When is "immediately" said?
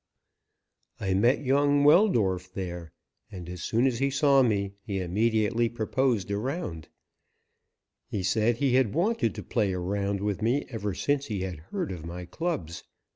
4.99-5.69